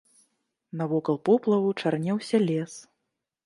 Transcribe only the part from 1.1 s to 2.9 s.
поплаву чарнеўся лес.